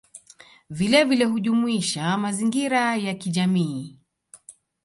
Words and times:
Vilevile 0.69 1.25
hujumuisha 1.25 2.17
mazingira 2.17 2.95
ya 2.95 3.13
kijamii 3.13 3.99